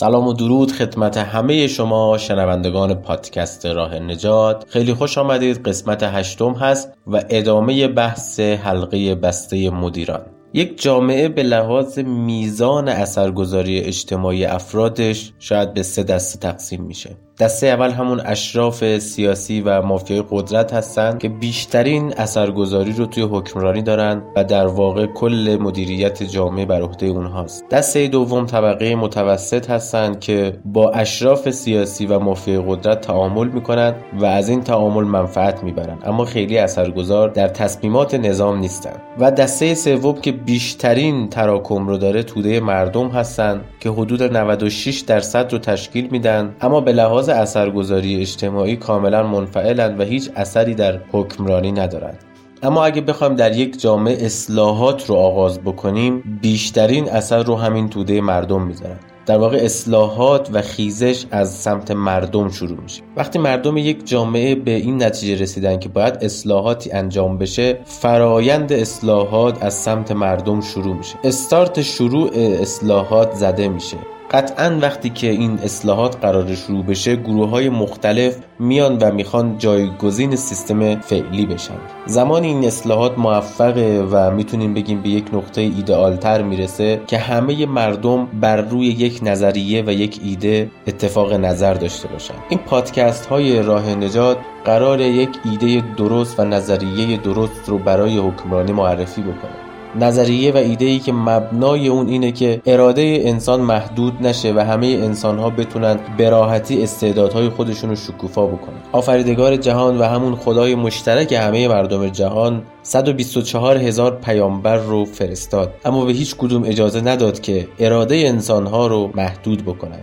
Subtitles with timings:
[0.00, 4.64] سلام و درود خدمت همه شما شنوندگان پادکست راه نجات.
[4.68, 5.68] خیلی خوش آمدید.
[5.68, 10.20] قسمت هشتم هست و ادامه بحث حلقه بسته مدیران.
[10.54, 17.16] یک جامعه به لحاظ میزان اثرگذاری اجتماعی افرادش شاید به سه دسته تقسیم میشه.
[17.40, 23.82] دسته اول همون اشراف سیاسی و مافیای قدرت هستند که بیشترین اثرگذاری رو توی حکمرانی
[23.82, 27.68] دارن و در واقع کل مدیریت جامعه بر عهده اونهاست.
[27.68, 34.24] دسته دوم طبقه متوسط هستند که با اشراف سیاسی و مافیای قدرت تعامل می‌کنند و
[34.24, 40.20] از این تعامل منفعت می‌برند اما خیلی اثرگذار در تصمیمات نظام نیستند و دسته سوم
[40.20, 46.54] که بیشترین تراکم رو داره توده مردم هستند که حدود 96 درصد رو تشکیل میدن
[46.60, 52.18] اما به لحاظ اثرگذاری اجتماعی کاملا منفعلند و هیچ اثری در حکمرانی ندارند
[52.62, 58.20] اما اگه بخوایم در یک جامعه اصلاحات رو آغاز بکنیم بیشترین اثر رو همین توده
[58.20, 58.98] مردم می‌ذارن.
[59.26, 63.02] در واقع اصلاحات و خیزش از سمت مردم شروع میشه.
[63.16, 69.62] وقتی مردم یک جامعه به این نتیجه رسیدن که باید اصلاحاتی انجام بشه فرایند اصلاحات
[69.62, 71.16] از سمت مردم شروع میشه.
[71.24, 73.96] استارت شروع اصلاحات زده میشه.
[74.30, 80.36] قطعا وقتی که این اصلاحات قرار شروع بشه گروه های مختلف میان و می‌خوان جایگزین
[80.36, 81.74] سیستم فعلی بشن.
[82.06, 88.26] زمان این اصلاحات موفقه و می‌تونیم بگیم به یک نقطه ایدئالتر می‌رسه که همه مردم
[88.26, 92.34] بر روی یک نظریه و یک ایده اتفاق نظر داشته باشن.
[92.48, 98.72] این پادکست های راه نجات قرار یک ایده درست و نظریه درست رو برای حکمرانی
[98.72, 99.69] معرفی بکنه.
[99.98, 104.86] نظریه و ایده ای که مبنای اون اینه که اراده انسان محدود نشه و همه
[104.86, 108.76] انسان ها بتونن به راحتی استعدادهای خودشون رو شکوفا بکنن.
[108.92, 116.04] آفریدگار جهان و همون خدای مشترک همه مردم جهان 124 هزار پیامبر رو فرستاد اما
[116.04, 120.00] به هیچ کدوم اجازه نداد که اراده انسان ها رو محدود بکنن.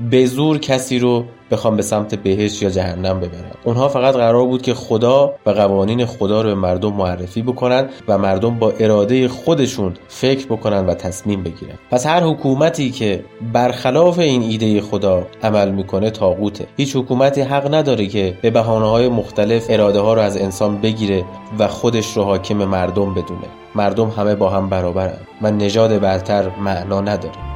[0.00, 4.62] به زور کسی رو بخوام به سمت بهش یا جهنم ببرن اونها فقط قرار بود
[4.62, 9.94] که خدا و قوانین خدا رو به مردم معرفی بکنن و مردم با اراده خودشون
[10.08, 11.74] فکر بکنن و تصمیم بگیرن.
[11.90, 18.06] پس هر حکومتی که برخلاف این ایده خدا عمل می‌کنه تاغوته هیچ حکومتی حق نداره
[18.06, 21.24] که به بهانه های مختلف اراده ها رو از انسان بگیره
[21.58, 23.46] و خودش رو حاکم مردم بدونه.
[23.74, 25.18] مردم همه با هم برابرن.
[25.42, 27.49] و نژاد برتر معنا نداره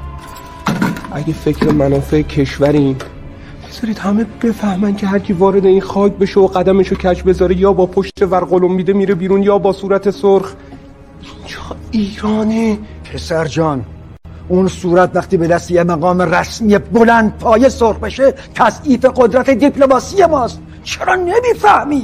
[1.14, 2.97] اگه فکر منافع کشوریم
[3.69, 7.72] بذارید همه بفهمن که هر کی وارد این خاک بشه و قدمشو کج بذاره یا
[7.72, 10.52] با پشت ورقلم میده میره بیرون یا با صورت سرخ.
[11.20, 12.78] اینجا ایرانه.
[13.12, 13.84] پسر جان
[14.48, 20.25] اون صورت وقتی به دست یه مقام رسمی بلند پایه سرخ بشه تضعیف قدرت دیپلماسی
[20.26, 20.60] ماست.
[20.84, 22.02] چرا نمی‌فهمی؟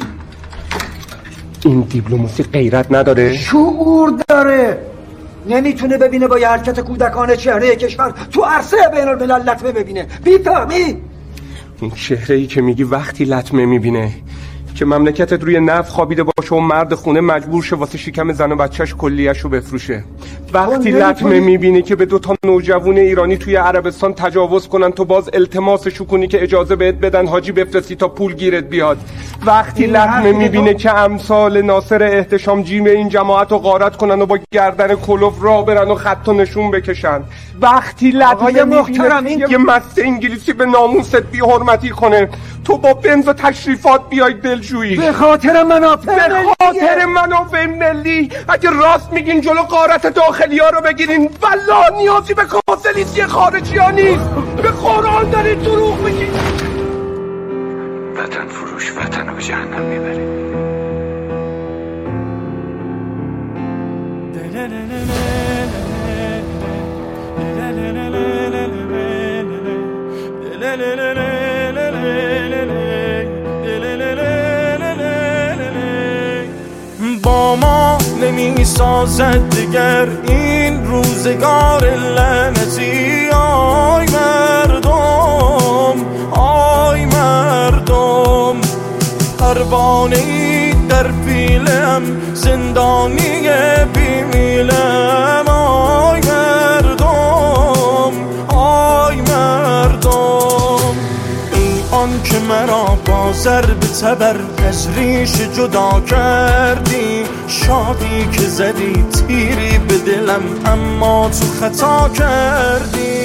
[1.64, 4.89] این دیپلماسی غیرت نداره؟ شعور داره.
[5.46, 10.06] نمی‌تونه ببینه با یه حرکت کودکانه چهره کشور تو عرصه بین الملل لطمه ببینه.
[10.24, 10.96] بیفهمی؟
[11.80, 14.12] این چهره ای که میگی وقتی لطمه می‌بینه.
[14.74, 18.56] که مملکتت روی نف خوابیده باشه و مرد خونه مجبور شه واسه شکم زن و
[18.56, 20.04] بچهش کلیش رو بفروشه.
[20.52, 26.06] وقتی لطمه می‌بینی که به دوتا نوجوان ایرانی توی عربستان تجاوز کنن تو باز التماسشو
[26.06, 28.98] کنی که اجازه بهت بدن حاجی بفرستی تا پول گیرت بیاد.
[29.46, 34.38] وقتی لطمه می‌بینه که امثال ناصر احتشام جیم این جماعت رو غارت کنن و با
[34.52, 37.20] گردن کلوف را برن و خط و نشون بکشن.
[37.60, 42.28] وقتی لطمه می‌بینه یه مست انگلیسی به ناموست بی حرمتی کنه
[42.64, 48.70] تو با بنز و تشریفات بیای دلجویی به خاطر منافع به خاطر منافع ملی اگه
[48.70, 51.30] راست میگین جلو قارت داخلی ها رو بگیرین.
[51.42, 54.30] والله نیازی به کاسلیسی خارجی ها نیست.
[54.62, 56.30] به قرآن دارید دروغ میگین.
[58.16, 60.50] وطن فروش وطن رو به جهنم می‌بره
[77.30, 83.28] ما نمی سازد دیگر این روزگار لعنتی.
[83.34, 85.96] آی مردم
[86.30, 88.56] آی مردم
[89.38, 92.02] پروانه ای در پیلم
[92.34, 93.48] زندانی
[93.94, 95.49] بیمیلم
[102.00, 104.36] آن که مرا با ضرب تبر
[104.68, 107.24] از ریش جدا کردی.
[107.48, 113.19] شادی که زدی تیری به دلم اما تو خطا کردی.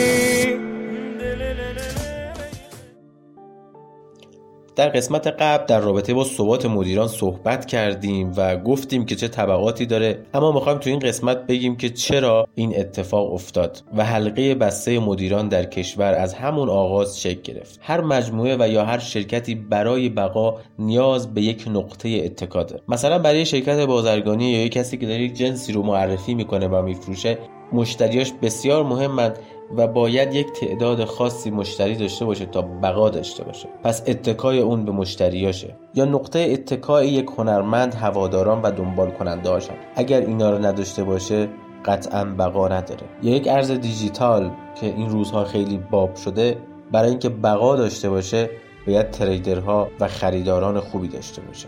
[4.76, 9.86] در قسمت قبل در رابطه با ثبات مدیران صحبت کردیم و گفتیم که چه طبقاتی
[9.86, 15.00] داره اما می‌خوایم تو این قسمت بگیم که چرا این اتفاق افتاد و حلقه بسته
[15.00, 17.80] مدیران در کشور از همون آغاز شکل گرفت.
[17.84, 23.20] هر مجموعه و یا هر شرکتی برای بقا نیاز به یک نقطه اتکا داره مثلا
[23.20, 27.38] برای شرکت بازرگانی یا یک کسی که داره یک جنسی رو معرفی می‌کنه و میفروشه
[27.74, 29.40] مشتریاش بسیار مهمند
[29.78, 33.70] و باید یک تعداد خاصی مشتری داشته باشه تا بقا داشته باشه.
[33.84, 39.74] پس اتکای اون به مشتریاشه یا نقطه اتکای یک هنرمند هواداران و دنبال کننده هاشن.
[39.96, 41.50] اگر اینا رو نداشته باشه
[41.86, 43.04] قطعا بقا نداره.
[43.24, 46.58] یا یک ارز دیجیتال که این روزها خیلی باب شده
[46.92, 48.50] برای اینکه بقا داشته باشه
[48.88, 51.68] باید تریدرها و خریداران خوبی داشته باشه.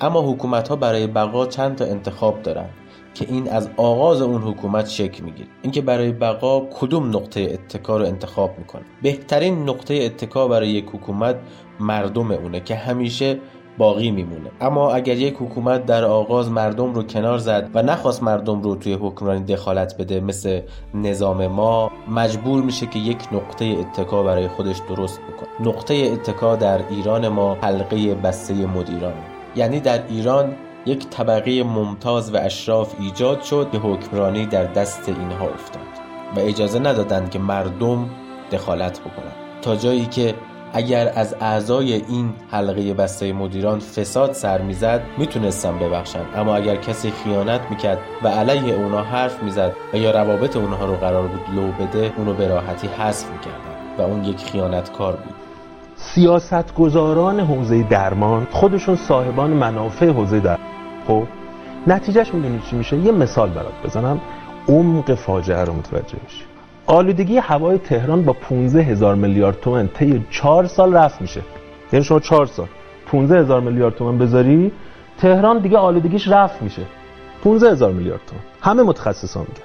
[0.00, 2.68] اما حکومت ها برای بقا چند تا انتخاب دارن.
[3.14, 5.48] که این از آغاز اون حکومت شکل می‌گیره.
[5.62, 8.82] اینکه برای بقا کدوم نقطه اتکا رو انتخاب می‌کنه.
[9.02, 11.36] بهترین نقطه اتکا برای یک حکومت
[11.80, 13.38] مردم اونه که همیشه
[13.78, 14.50] باقی میمونه.
[14.60, 18.92] اما اگر یک حکومت در آغاز مردم رو کنار زد و نخواست مردم رو توی
[18.92, 20.60] حکمرانی دخالت بده مثل
[20.94, 25.68] نظام ما مجبور میشه که یک نقطه اتکا برای خودش درست بکنه.
[25.68, 29.12] نقطه اتکا در ایران ما حلقه بسته مدیران
[29.56, 30.54] یعنی در ایران
[30.86, 35.82] یک طبقه ممتاز و اشراف ایجاد شد که حکمرانی در دست اینها افتاد
[36.36, 38.10] و اجازه ندادند که مردم
[38.52, 39.32] دخالت بکنند.
[39.62, 40.34] تا جایی که
[40.72, 46.22] اگر از اعضای این حلقه بسته مدیران فساد سر می‌زد می‌تونستن ببخشن.
[46.36, 50.94] اما اگر کسی خیانت می‌کرد و علیه اونا حرف می‌زد و یا روابط اونها رو
[50.94, 55.34] قرار بود لو بده اونو به راحتی حذف می‌کردن و اون یک خیانتکار بود.
[55.96, 60.71] سیاستگزاران حوزه درمان خودشون صاحبان منافع حوزه درمان
[61.06, 61.22] خب
[61.86, 64.20] نتیجهش می‌دونی چی میشه؟ یه مثال برات بزنم.
[64.68, 66.44] عمق فاجعه رو متوجه میشه
[66.86, 71.40] آلودگی هوای تهران با 15 هزار میلیارد تومن طی 4 سال رفت میشه.
[71.92, 72.66] یعنی شما 4 سال.
[73.06, 74.72] 15 هزار میلیارد تومن بذاری
[75.18, 76.82] تهران دیگه آلودگیش رفت میشه.
[77.44, 78.42] 15 هزار میلیارد تومن.
[78.60, 79.62] همه متخصصا میگن.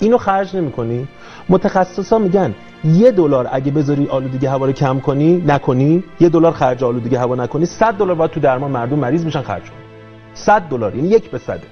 [0.00, 1.08] اینو خرج نمی‌کنی.
[1.48, 6.04] متخصصا میگن یه دلار اگه بذاری آلودگی هوا رو کم کنی نکنی.
[6.20, 7.66] یه دلار خرج آلودگی هوا نکنی.
[7.66, 9.87] 100 دلار باید تو درمان مردم مریض میشن خرج کنی.
[10.38, 11.66] 100 دلار یعنی یک به صده.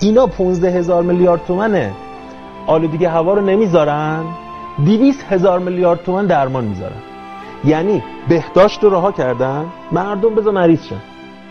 [0.00, 1.92] اینا 15 هزار میلیارد تومنه.
[2.66, 4.24] آلودگی هوا رو نمی‌ذارن
[4.86, 6.96] 200 هزار میلیارد تومن درمان می‌ذارن.
[7.64, 11.00] یعنی بهداشت رو رها کردن مردم بذار مریض شن.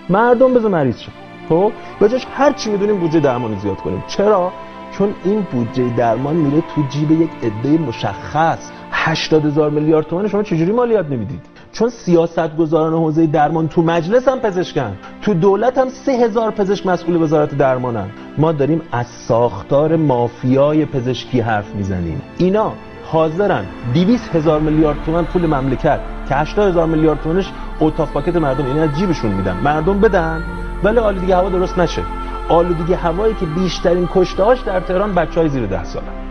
[0.10, 1.12] مردم بذار مریض شن.
[1.50, 1.72] خب؟
[2.02, 4.04] بجاش هر چی می‌دونیم بودجه درمان زیاد کنیم.
[4.08, 4.52] چرا؟
[4.98, 8.72] چون این بودجه درمان میره تو جیب یک عده مشخص.
[8.92, 14.28] 80 هزار میلیارد تومان شما چجوری مالیات نمی‌دید؟ چون سیاست گذاران حوزه درمان تو مجلس
[14.28, 14.98] هم پزشکن.
[15.22, 18.10] تو دولت هم سه هزار پزشک مسئول وزارت درمانن.
[18.38, 22.22] ما داریم از ساختار مافیای پزشکی حرف می‌زنیم.
[22.38, 22.72] اینا
[23.12, 28.66] حاضرن 200 هزار میلیارد تومن پول مملکت که 80 هزار میلیارد تومنش اوتاف پاکت مردم
[28.66, 29.58] این از جیبشون میدن.
[29.64, 30.44] مردم بدن
[30.84, 32.02] ولی آلودگی هوا درست نشه.
[32.50, 36.27] آلودگی هوایی که بیشترین کشتهاش در تهران بچه های زیر ده ساله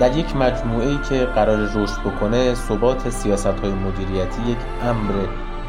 [0.00, 5.12] در یک مجموعه که قرار رشد بکنه ثبات سیاست های مدیریتی یک امر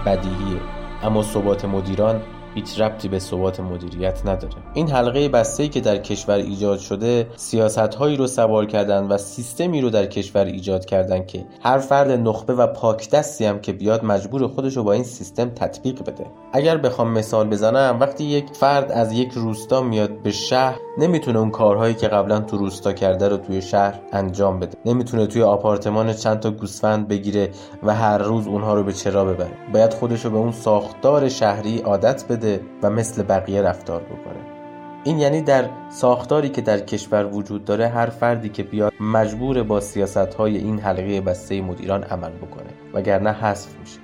[0.06, 0.60] بدیهیه.
[1.04, 2.22] اما ثبات مدیران
[2.58, 4.56] هیچ ربطی به ثبات مدیریت نداره.
[4.74, 9.82] این حلقه بسته که در کشور ایجاد شده سیاست هایی رو سوار کردن و سیستمی
[9.82, 14.06] رو در کشور ایجاد کردن که هر فرد نخبه و پاک دستی هم که بیاد
[14.06, 16.26] مجبور خودش رو با این سیستم تطبیق بده.
[16.54, 21.52] اگر بخوام مثال بزنم وقتی یک فرد از یک روستا میاد به شهر نمی‌تونه اون
[21.52, 24.78] کارهایی که قبلا تو روستا کرده رو توی شهر انجام بده.
[24.86, 27.50] نمی‌تونه توی آپارتمان چند تا گوسفند بگیره
[27.84, 29.52] و هر روز اونها رو به چرا ببره.
[29.74, 32.47] باید خودش رو به اون ساختار شهری عادت بده
[32.84, 34.58] و مثل بقیه رفتار بکنه.
[35.04, 39.80] این یعنی در ساختاری که در کشور وجود داره هر فردی که بیاد مجبور با
[39.80, 44.00] سیاست های این حلقه بسته مدیران عمل بکنه وگرنه حذف میشه.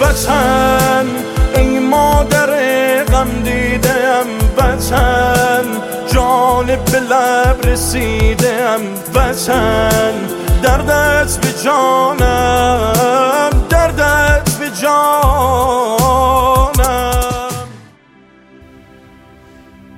[0.00, 1.06] وطن
[1.56, 2.46] ای مادر
[3.04, 4.26] غم دیدم
[4.56, 5.64] وطن
[6.14, 8.80] جان به لب رسیدم
[9.14, 10.12] وطن
[10.62, 13.55] دردت به جانم.
[14.86, 16.76] جانم.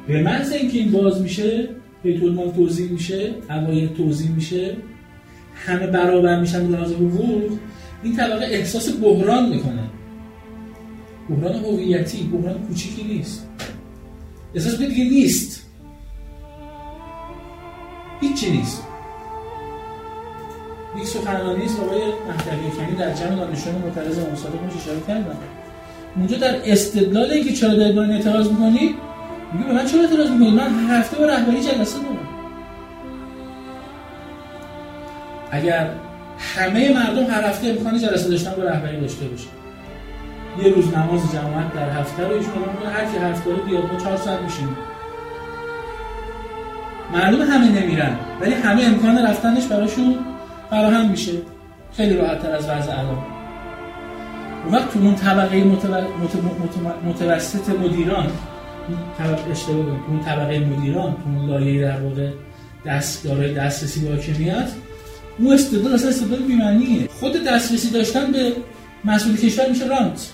[0.07, 1.69] به محض اینکه این باز میشه
[2.03, 4.77] پیتون توضیح میشه اوایل توضیح میشه
[5.55, 7.59] همه برابر میشن به لحاظ حقوق
[8.03, 9.91] این طبقه احساس بحران می‌کنه.
[11.31, 13.49] بحران هویتی بحران کوچیکی نیست.
[14.55, 15.67] احساس دیگه نیست.
[18.21, 18.88] هیچی نیست.
[21.01, 25.37] یک سخنرانی است آقای مهدوی در جمع دانشجویان معترض مصادقه میشه اشاره کردم
[26.17, 28.95] اونجا در استدلال اینکه چرا دارید من اعتراض می‌کنید
[29.53, 32.29] میگه به من چرا اعتراض می‌کنید؟ من هفته با رهبری جلسه دارم.
[35.51, 35.91] اگر
[36.39, 39.49] همه مردم هر هفته امکان جلسه داشتن با رهبری داشته باشه
[40.63, 43.99] یه روز نماز جماعت در هفته رو ایشون اعلام هر کی هفته رو بیاد ما
[43.99, 44.77] 4 ساعت میشیم
[47.13, 50.15] مردم همه نمیرن ولی همه امکان رفتنش براشون
[50.71, 51.33] فراهم میشه.
[51.97, 53.19] خیلی راحت تر از وضع الان.
[54.65, 55.65] اون وقت تو اون طبقه
[57.05, 58.27] متوسط مدیران
[59.53, 62.31] اشتباه تو اون طبقه مدیران تو اون لایه در واقع
[62.87, 64.69] دستگاه دسترسی به حاکمیت
[65.39, 67.09] اون استدلال اصلا استدلال بیمعنیه.
[67.21, 68.53] خود دسترسی داشتن به
[69.05, 70.31] مسئول کشور میشه رانت.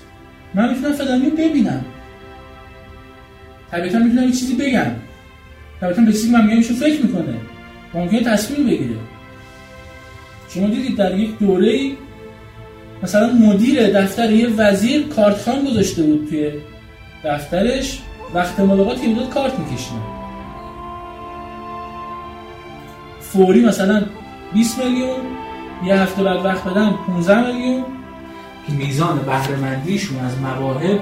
[0.54, 1.84] من می‌تونم فلانی ببینم.
[3.70, 4.90] طبیعتا می‌تونم یه چیزی بگم.
[5.80, 7.34] طبیعتا به چیزی من میگم فکر می‌کنه.
[7.94, 8.96] ممکنه تصمیم بگیره.
[10.54, 11.90] شما دیدید در یک دوره
[13.02, 16.52] مثلا مدیر دفتر یه وزیر کارتخان گذاشته بود توی
[17.25, 18.02] دفترش
[18.34, 20.00] وقت ملاقات که کارت میکشیدن.
[23.20, 24.02] فوری مثلا
[24.52, 25.16] 20 میلیون
[25.84, 27.84] یه هفته بعد وقت بدن 15 میلیون.
[28.66, 31.00] که میزان بهرهمندیشون از مواهب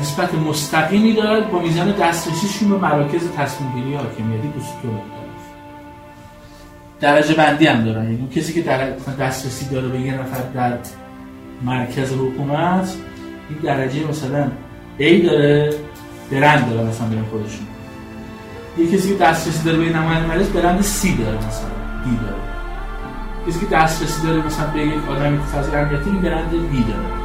[0.00, 4.52] نسبت مستقیمی دارد با میزان دسترسیشون به مراکز تصمیم گیری حاکمیتی
[4.82, 4.88] تو
[7.00, 8.04] درجه بندی هم دارن.
[8.04, 10.78] یعنی کسی که در دسترسی داره به یه نفر در
[11.62, 12.94] مرکز حکومت
[13.48, 14.48] این درجه مثلا
[14.98, 15.74] A داره
[16.32, 17.66] برند داره مثلا بین خودشون.
[18.78, 21.68] یه کسی که دسترسی داره به نماینده مجلس برند C داره مثلا
[22.04, 22.44] D داره.
[23.48, 27.23] کسی که دسترسی داره مثلا به یک آدمی که فضای امنیتی برند B داره.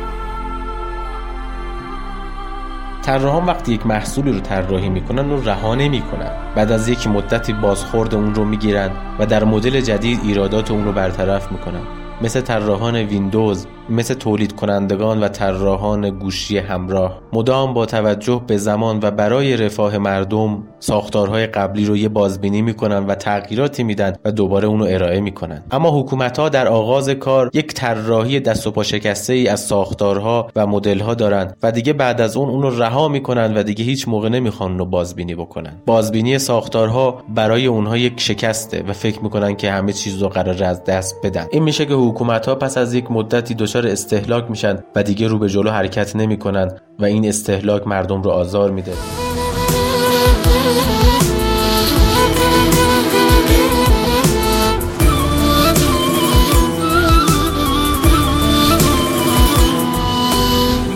[3.09, 6.31] طراحان وقتی یک محصولی رو طراحی می‌کنن و رها نمی‌کنن.
[6.55, 10.91] بعد از یک مدتی بازخورد اون رو می‌گیرن و در مدل جدید ایرادات اون رو
[10.91, 11.81] برطرف می‌کنن.
[12.21, 17.21] مثل طراحان ویندوز مثل تولید کنندگان و طراحان گوشی همراه.
[17.33, 23.05] مدام با توجه به زمان و برای رفاه مردم ساختارهای قبلی رو یه بازبینی می‌کنن
[23.05, 25.63] و تغییراتی میدن و دوباره اونو ارائه می‌کنن.
[25.71, 30.47] اما حکومت ها در آغاز کار یک طراحی دست و پا شکسته ای از ساختارها
[30.55, 34.07] و مدل ها دارن و دیگه بعد از اون اونو رها می‌کنن و دیگه هیچ
[34.07, 35.81] موقع نمی‌خوان اونو بازبینی بکنن.
[35.85, 40.83] بازبینی ساختارها برای اونها یک شکسته و فکر می‌کنن که همه چیز رو قرار از
[40.83, 41.47] دست بدن.
[41.51, 45.39] این میشه که حکومت ها پس از یک مدتی دچار استهلاک میشن و دیگه رو
[45.39, 48.93] به جلو حرکت نمی‌کنن و این استهلاک مردم رو آزار میده.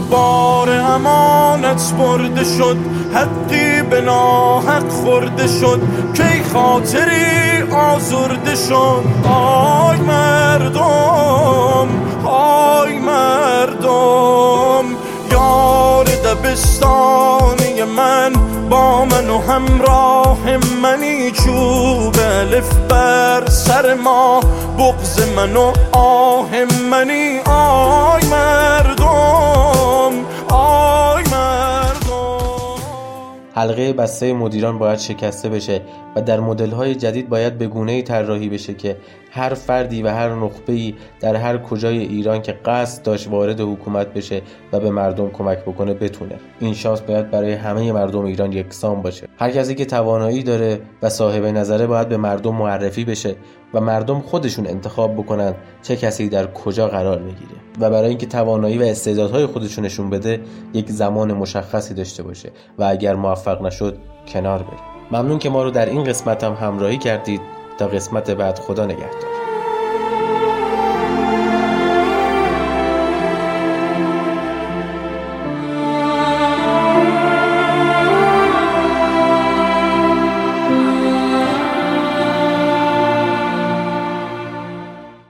[0.10, 2.77] بار امانت برده شد
[3.13, 5.82] حقی به ناحق خورده شد
[6.13, 11.88] کی خاطری آزرده شد آی مردم
[12.25, 14.86] آی مردم.
[15.32, 18.34] یار دبستانی من
[18.70, 24.39] با من و همراه منی چوب الف بر سر ما.
[24.77, 26.50] بغز من و آه
[26.92, 29.73] منی آی مردم.
[33.54, 35.82] حلقه بسته مدیران باید شکسته بشه
[36.16, 38.98] و در های جدید باید به گونه‌ای طراحی بشه که
[39.32, 44.42] هر فردی و هر نخبه‌ای در هر کجای ایران که قصد داشت وارد حکومت بشه
[44.72, 46.36] و به مردم کمک بکنه بتونه.
[46.60, 49.28] این شانس باید برای همه مردم ایران یکسان باشه.
[49.44, 53.36] هر کسی که توانایی داره و صاحب نظره باید به مردم معرفی بشه
[53.74, 58.78] و مردم خودشون انتخاب بکنن چه کسی در کجا قرار می‌گیره و برای اینکه توانایی
[58.78, 60.42] و استعدادهای خودشون نشون بده
[60.74, 63.98] یک زمان مشخصی داشته باشه و اگر موفق نشد
[64.28, 64.80] کنار بره
[65.12, 67.42] ممنون که ما رو در این قسمت هم همراهی کردید.
[67.78, 69.43] تا قسمت بعد خدا نگهدار.